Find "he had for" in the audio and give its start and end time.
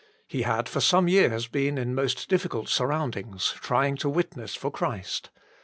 0.27-0.81